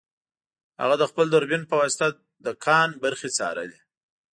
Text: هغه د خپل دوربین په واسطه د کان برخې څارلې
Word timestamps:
هغه 0.81 0.95
د 0.97 1.03
خپل 1.11 1.25
دوربین 1.33 1.63
په 1.69 1.75
واسطه 1.81 2.07
د 2.45 2.47
کان 2.65 2.89
برخې 3.03 3.29
څارلې 3.37 3.79